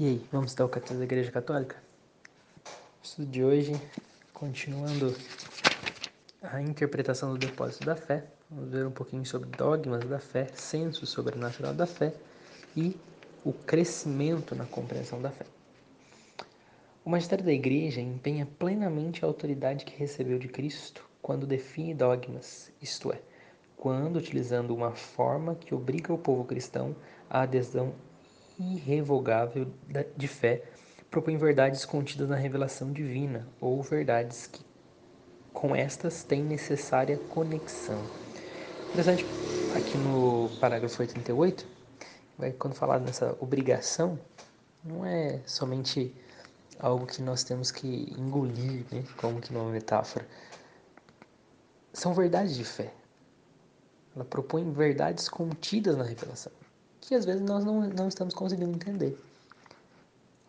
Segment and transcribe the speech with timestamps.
[0.00, 1.74] E aí, vamos dar o catecismo da Igreja Católica?
[2.64, 3.72] O estudo de hoje,
[4.32, 5.12] continuando
[6.40, 11.04] a interpretação do depósito da fé, vamos ver um pouquinho sobre dogmas da fé, senso
[11.04, 12.14] sobrenatural da fé
[12.76, 12.96] e
[13.44, 15.44] o crescimento na compreensão da fé.
[17.04, 22.70] O magistério da Igreja empenha plenamente a autoridade que recebeu de Cristo quando define dogmas,
[22.80, 23.20] isto é,
[23.76, 26.94] quando utilizando uma forma que obriga o povo cristão
[27.28, 27.92] à adesão
[28.58, 29.68] irrevogável
[30.16, 30.62] de fé
[31.10, 34.64] propõe verdades contidas na revelação divina ou verdades que
[35.52, 38.00] com estas têm necessária conexão.
[38.90, 39.24] Interessante,
[39.76, 41.66] aqui no parágrafo 88,
[42.36, 44.18] vai quando falar nessa obrigação,
[44.84, 46.14] não é somente
[46.78, 50.26] algo que nós temos que engolir, né, como que numa metáfora.
[51.92, 52.92] São verdades de fé.
[54.14, 56.52] Ela propõe verdades contidas na revelação
[57.08, 59.18] que às vezes nós não, não estamos conseguindo entender.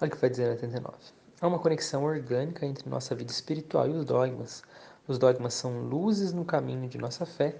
[0.01, 0.93] Olha o que vai dizer no 89.
[1.39, 4.61] Há uma conexão orgânica entre nossa vida espiritual e os dogmas.
[5.07, 7.55] Os dogmas são luzes no caminho de nossa fé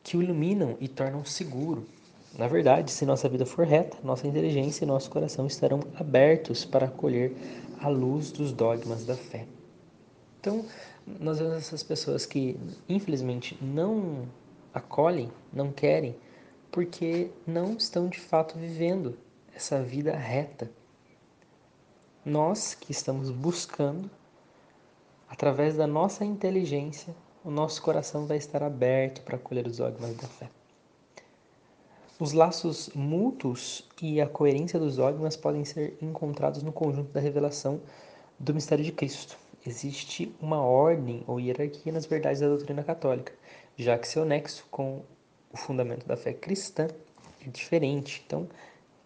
[0.00, 1.84] que o iluminam e tornam seguro.
[2.38, 6.86] Na verdade, se nossa vida for reta, nossa inteligência e nosso coração estarão abertos para
[6.86, 7.36] acolher
[7.80, 9.44] a luz dos dogmas da fé.
[10.38, 10.64] Então,
[11.04, 12.56] nós vemos essas pessoas que,
[12.88, 14.28] infelizmente, não
[14.72, 16.14] acolhem, não querem
[16.70, 19.18] porque não estão de fato vivendo
[19.54, 20.70] essa vida reta.
[22.24, 24.10] Nós que estamos buscando,
[25.28, 30.28] através da nossa inteligência, o nosso coração vai estar aberto para acolher os dogmas da
[30.28, 30.50] fé.
[32.18, 37.80] Os laços mútuos e a coerência dos dogmas podem ser encontrados no conjunto da revelação
[38.38, 39.38] do mistério de Cristo.
[39.66, 43.32] Existe uma ordem ou hierarquia nas verdades da doutrina católica,
[43.76, 45.02] já que seu nexo com
[45.52, 46.88] o fundamento da fé cristã
[47.44, 48.22] é diferente.
[48.26, 48.48] Então,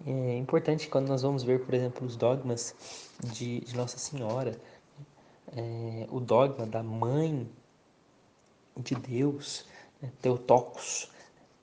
[0.07, 2.75] é importante quando nós vamos ver, por exemplo, os dogmas
[3.23, 4.59] de, de Nossa Senhora,
[5.57, 7.49] é, o dogma da Mãe
[8.77, 9.67] de Deus,
[10.03, 11.11] né, Teotocos.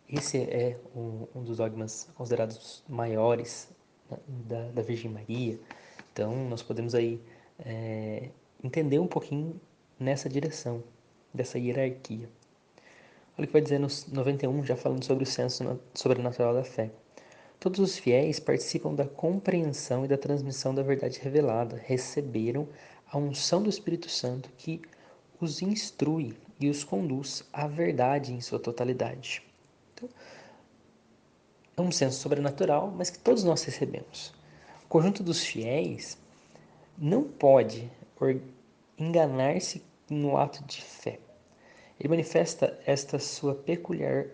[0.09, 3.69] Esse é um, um, dos dogmas considerados maiores
[4.09, 5.59] né, da, da, Virgem Maria.
[6.11, 7.21] Então, nós podemos aí
[7.59, 8.29] é,
[8.63, 9.59] entender um pouquinho
[9.99, 10.83] nessa direção,
[11.33, 12.29] dessa hierarquia.
[13.41, 16.91] Olha o que vai dizer no 91, já falando sobre o senso sobrenatural da fé.
[17.59, 22.67] Todos os fiéis participam da compreensão e da transmissão da verdade revelada, receberam
[23.11, 24.79] a unção do Espírito Santo que
[25.39, 29.41] os instrui e os conduz à verdade em sua totalidade.
[29.95, 30.07] Então,
[31.77, 34.35] é um senso sobrenatural, mas que todos nós recebemos.
[34.85, 36.15] O conjunto dos fiéis
[36.95, 37.91] não pode
[38.99, 41.17] enganar-se no ato de fé.
[42.01, 44.25] Ele manifesta esta sua peculiar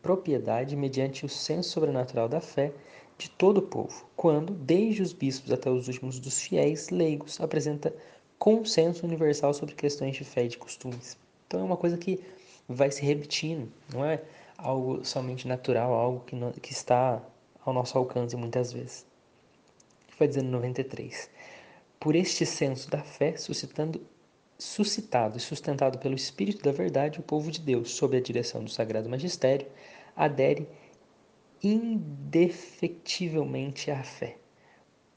[0.00, 2.72] propriedade mediante o senso sobrenatural da fé
[3.18, 7.92] de todo o povo, quando, desde os bispos até os últimos dos fiéis leigos, apresenta
[8.38, 11.18] consenso universal sobre questões de fé e de costumes.
[11.48, 12.22] Então é uma coisa que
[12.68, 14.22] vai se repetindo, não é
[14.56, 17.20] algo somente natural, algo que, não, que está
[17.64, 19.04] ao nosso alcance muitas vezes.
[20.16, 21.28] Vai dizer no 93.
[21.98, 24.00] Por este senso da fé, suscitando
[24.58, 28.70] suscitado e sustentado pelo Espírito da Verdade, o povo de Deus, sob a direção do
[28.70, 29.66] Sagrado Magistério,
[30.14, 30.66] adere
[31.62, 34.36] indefectivelmente à fé,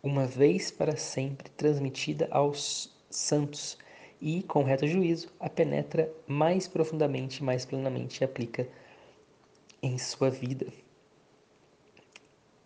[0.01, 3.77] uma vez para sempre transmitida aos santos
[4.21, 8.67] e, com reto juízo, a penetra mais profundamente mais plenamente e aplica
[9.81, 10.67] em sua vida.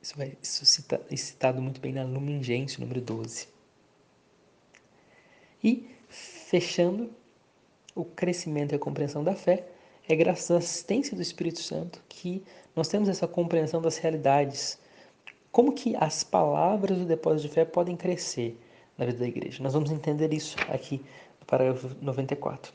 [0.01, 3.47] Isso vai isso citado muito bem na Lumen Gentium, número 12.
[5.63, 5.92] E
[6.53, 7.09] Fechando,
[7.95, 9.65] o crescimento e a compreensão da fé
[10.07, 12.43] é graças à assistência do Espírito Santo que
[12.75, 14.77] nós temos essa compreensão das realidades.
[15.51, 18.55] Como que as palavras do depósito de fé podem crescer
[18.95, 19.63] na vida da igreja?
[19.63, 21.03] Nós vamos entender isso aqui
[21.39, 22.71] no parágrafo 94.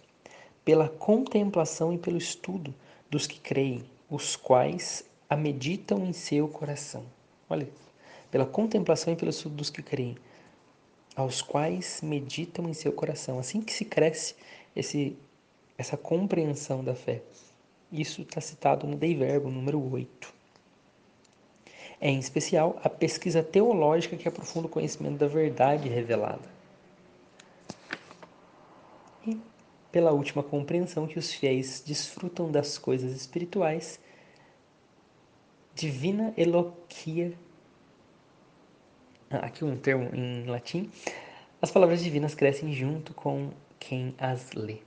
[0.65, 2.75] Pela contemplação e pelo estudo
[3.09, 7.05] dos que creem, os quais a meditam em seu coração.
[7.49, 7.69] Olha,
[8.28, 10.17] pela contemplação e pelo estudo dos que creem,
[11.19, 13.41] aos quais meditam em seu coração.
[13.41, 14.37] Assim que se cresce
[14.75, 15.17] esse,
[15.76, 17.23] essa compreensão da fé.
[17.91, 20.32] Isso está citado no Dei Verbo, número 8.
[22.00, 26.49] É, em especial, a pesquisa teológica que aprofunda o conhecimento da verdade revelada.
[29.26, 29.37] E
[29.91, 33.99] pela última compreensão que os fiéis desfrutam das coisas espirituais,
[35.75, 37.37] divina eloquia
[39.30, 40.90] aqui um termo em latim,
[41.60, 44.78] as palavras divinas crescem junto com quem as lê,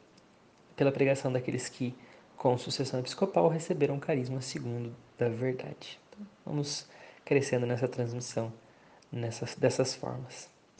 [0.75, 1.95] pela pregação daqueles que,
[2.37, 5.99] com sucessão episcopal, receberam o carisma segundo da verdade.
[6.09, 6.87] Então, vamos
[7.23, 8.51] crescendo nessa transmissão
[9.11, 10.49] nessas, dessas formas.